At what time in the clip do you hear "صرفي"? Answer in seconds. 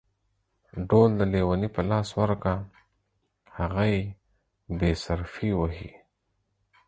5.03-5.49